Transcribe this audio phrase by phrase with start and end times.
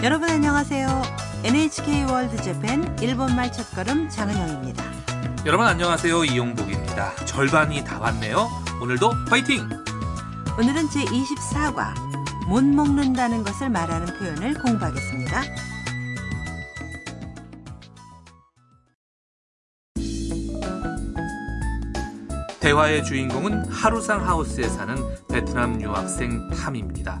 [0.00, 1.02] 여러분 안녕하세요.
[1.42, 4.84] NHK 월드 재팬 일본말 첫걸음 장은영입니다.
[5.44, 6.24] 여러분 안녕하세요.
[6.24, 7.16] 이용복입니다.
[7.24, 8.48] 절반이 다 왔네요.
[8.80, 9.68] 오늘도 파이팅!
[10.56, 15.42] 오늘은 제24과 못 먹는다는 것을 말하는 표현을 공부하겠습니다.
[22.60, 24.96] 대화의 주인공은 하루상 하우스에 사는
[25.28, 27.20] 베트남 유학생 탐입니다.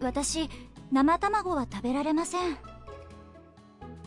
[0.00, 0.48] 私
[0.90, 2.56] 生卵は食べられません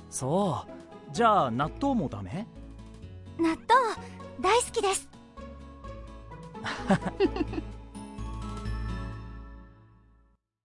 [0.10, 2.48] そうじゃあ納豆もダメ
[3.38, 3.60] 納豆
[4.42, 5.10] 大好きです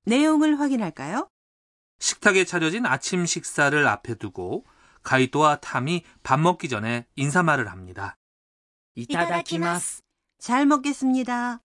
[0.06, 1.28] 내용을 확인할까요?
[2.00, 4.64] 식탁에 차려진 아침 식사를 앞에 두고
[5.03, 8.16] 가이토와 탐이 밥 먹기 전에 인사말을 합니다.
[8.97, 10.03] いただきます
[10.39, 11.62] 잘 먹겠습니다.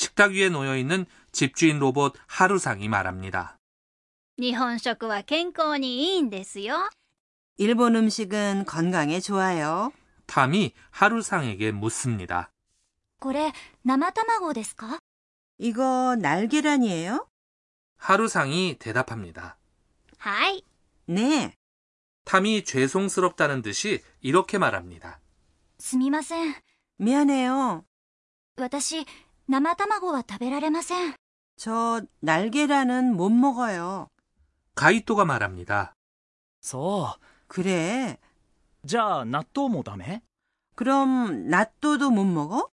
[0.00, 3.58] 식탁 위에 놓여 있는 집주인 로봇 하루상이 말합니다.
[7.58, 9.92] 일본 음식은 건강에 좋아요.
[10.24, 12.50] 탐이 하루상에게 묻습니다.
[15.58, 17.28] 이거 날계란이에요?
[17.98, 19.58] 하루상이 대답합니다.
[21.04, 21.54] 네.
[22.24, 25.20] 탐이 죄송스럽다는 듯이 이렇게 말합니다.
[26.96, 27.84] 미안해요.
[29.49, 31.15] 私生卵は食べられません
[31.57, 34.07] 저 날계란은 못 먹어요.
[34.75, 35.93] 가이토가 말합니다.
[36.61, 37.15] そ
[37.47, 38.19] 그래.
[38.83, 40.21] うじゃあ納豆もダメ
[40.75, 42.69] 그럼 낫또도 못 먹어?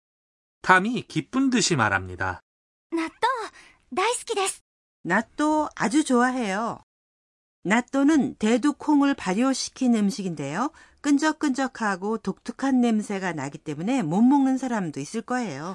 [0.62, 2.40] 탐이 기쁜 듯이 말합니다.
[2.92, 3.10] 納豆
[3.94, 4.62] 大好きです
[5.04, 6.78] 낫또 아주 좋아해요.
[7.64, 10.70] 낫또는 대두콩을 발효시킨 음식인데요.
[11.00, 15.74] 끈적끈적하고 독특한 냄새가 나기 때문에 못 먹는 사람도 있을 거예요.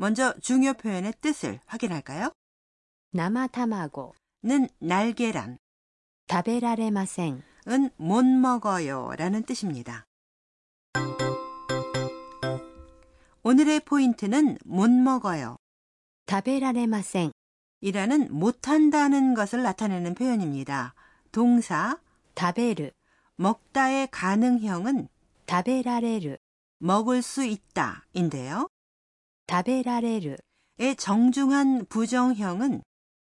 [0.00, 2.30] 먼저 중요 표현의 뜻을 확인할까요?
[3.10, 5.58] 나마타마고는 날계란,
[6.28, 10.06] 다베라레마생 은 못 먹어요 라는 뜻입니다.
[13.42, 15.56] 오늘의 포인트는 못 먹어요.
[16.26, 17.32] 다베라레마생
[17.80, 20.94] 이라는 못한다는 것을 나타내는 표현입니다.
[21.32, 21.98] 동사
[22.34, 22.90] 다베르
[23.36, 25.08] 먹다의 가능형은
[25.46, 26.36] 다베라레르
[26.78, 28.68] 먹을 수 있다 인데요.
[29.49, 30.37] 食べられる
[30.79, 32.81] 의 정중한 부정형은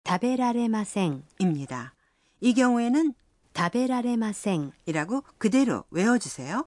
[0.07, 1.93] 食べられません 입니다.
[2.41, 3.13] 이 경우에는
[3.55, 6.65] 食べられません 이라고 그대로 외워주세요.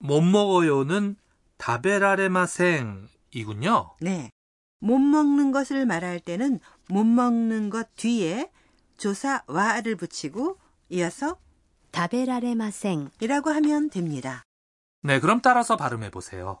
[0.00, 1.16] 못 먹어요는
[1.58, 3.94] 다베라레마생이군요.
[4.00, 4.30] 네.
[4.80, 6.58] 못 먹는 것을 말할 때는
[6.88, 8.50] 못 먹는 것 뒤에
[8.96, 10.58] 조사 와를 붙이고
[10.88, 11.36] 이어서
[11.94, 14.42] 食べられません 이라고 하면 됩니다.
[15.02, 16.60] 네, 그럼 따라서 발음해 보세요.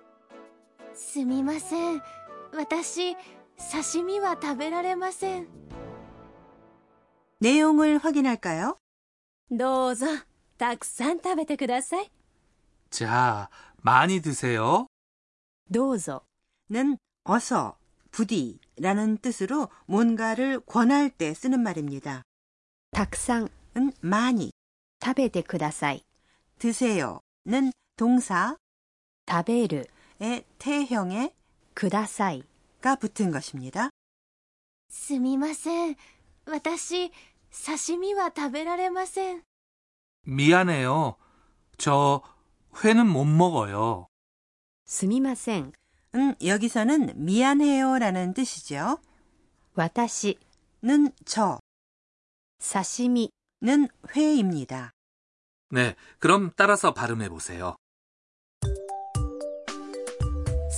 [0.94, 2.02] すみません
[2.54, 3.14] 私
[3.72, 5.46] 刺身は食べられません
[7.40, 8.76] 내용을 확인할까요?
[9.50, 10.06] どうぞ
[10.58, 12.10] たくさん食べてください
[12.90, 13.50] 자,
[13.82, 14.86] 많이 드세요.
[15.70, 16.22] どうぞ
[16.70, 17.76] 는 어서,
[18.10, 22.22] 부디라는 뜻으로 뭔가를 권할 때 쓰는 말입니다.
[22.92, 24.52] たくさん 은 많이,
[25.04, 26.02] 食べてください
[26.58, 28.56] 드세요는 동사의
[29.28, 29.90] 食べる
[30.58, 31.32] 태형에
[31.74, 32.44] ください
[32.80, 33.90] 가 붙은 것입니다.
[34.88, 35.96] すみません
[36.46, 37.10] 私
[37.50, 39.42] 刺身は食べられません
[40.26, 41.16] 미안해요.
[41.78, 42.22] 저
[42.84, 44.06] 회는 못 먹어요.
[44.86, 45.72] すみません
[46.14, 48.98] 은 여기서는 미안해요라는 뜻이죠.
[49.74, 50.38] 私
[50.82, 51.58] 는 저,
[52.58, 53.28] 刺身
[53.62, 54.92] 는 회입니다.
[55.70, 57.76] 네, 그럼 따라서 발음해 보세요.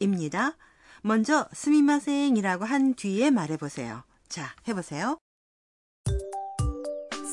[0.00, 0.56] 입니다.
[1.02, 4.04] 먼저 스미마생이라고 한 뒤에 말해 보세요.
[4.28, 5.18] 자, 해 보세요.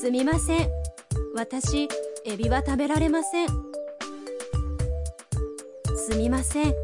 [0.02, 0.68] すみません
[1.32, 1.88] 私
[2.24, 3.48] エビは食べられません
[5.96, 6.74] すみません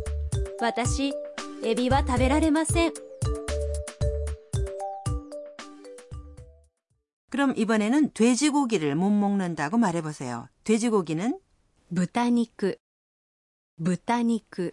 [0.60, 1.12] 私
[1.64, 2.92] エビは食べられません
[7.30, 10.48] 그럼 이번에는 돼지고기를 못 먹는다고 말해 보세요.
[10.62, 11.40] 돼지고기는
[11.92, 12.76] 豚肉
[13.80, 14.72] 豚肉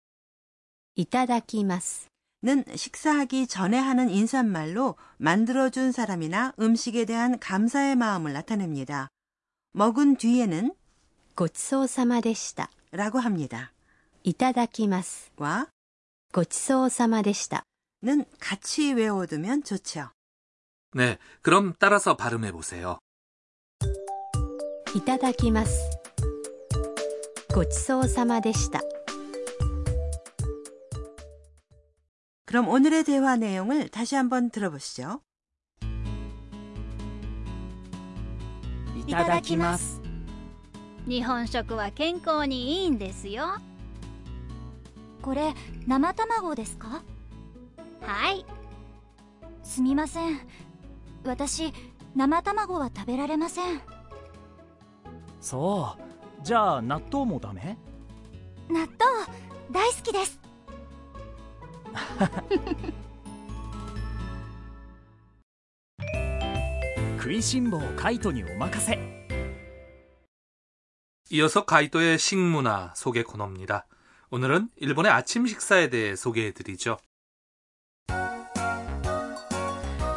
[0.95, 2.07] 이타다키마스
[2.43, 9.09] 는 식사하기 전에 하는 인사말로 만들어준 사람이나 음식에 대한 감사의 마음을 나타냅니다.
[9.73, 10.73] 먹은 뒤에는
[11.35, 13.71] 고치소사마데시다 라고 합니다.
[14.23, 15.67] 이타다키마스 와
[16.33, 17.61] 고치소사마데시다
[18.01, 20.09] 는 같이 외워두면 좋죠.
[20.93, 22.97] 네, 그럼 따라서 발음해 보세요.
[24.95, 25.91] 이타다키마스
[27.53, 28.79] 고치소사마데시다
[32.50, 35.20] 그럼 오늘의 대화 내용을 다시 한번 들어보시죠.
[39.06, 40.00] いただきます
[41.06, 43.46] 日本食は健康にいいんですよ
[45.22, 45.54] これ
[45.86, 47.02] 生卵ですか
[48.00, 48.44] はい
[49.62, 50.40] すみません
[51.24, 51.72] 私
[52.14, 53.80] 生卵は食べられません
[55.40, 55.96] そ
[56.42, 57.78] うじゃあ納豆もダメ
[58.68, 58.88] 納豆
[59.70, 60.39] 大好きです
[67.18, 69.16] 食いしん坊カイトにお任せ
[71.30, 73.86] 이어서 가이도의 식문화 소개 코너입니다.
[74.30, 76.98] 오늘은 일본의 아침 식사에 대해 소개해 드리죠.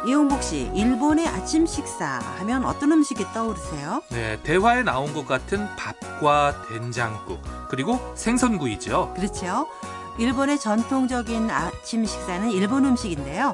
[0.06, 4.02] 이용복 씨, 일본의 아침 식사 하면 어떤 음식이 떠오르세요?
[4.10, 9.14] 네, 대화에 나온 것 같은 밥과 된장국, 그리고 생선구이죠.
[9.14, 9.68] 그렇죠.
[10.17, 13.53] 일본의 전통적인 아침 식사는 일본 음식인데요.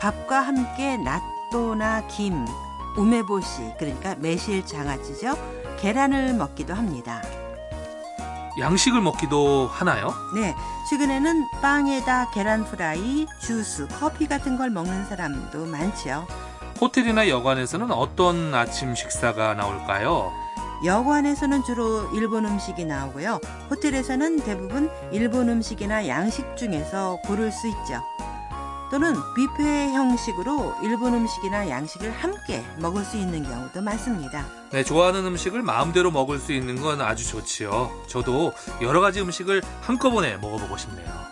[0.00, 2.46] 밥과 함께 낫또나 김,
[2.96, 5.36] 우메보시, 그러니까 매실 장아찌죠.
[5.80, 7.22] 계란을 먹기도 합니다.
[8.58, 10.12] 양식을 먹기도 하나요?
[10.34, 10.54] 네,
[10.90, 16.26] 최근에는 빵에다 계란 프라이, 주스, 커피 같은 걸 먹는 사람도 많죠.
[16.78, 20.41] 호텔이나 여관에서는 어떤 아침 식사가 나올까요?
[20.84, 23.40] 여관에서는 주로 일본 음식이 나오고요.
[23.70, 28.02] 호텔에서는 대부분 일본 음식이나 양식 중에서 고를 수 있죠.
[28.90, 34.44] 또는 뷔페 형식으로 일본 음식이나 양식을 함께 먹을 수 있는 경우도 많습니다.
[34.70, 37.90] 네, 좋아하는 음식을 마음대로 먹을 수 있는 건 아주 좋지요.
[38.06, 41.31] 저도 여러 가지 음식을 한꺼번에 먹어보고 싶네요.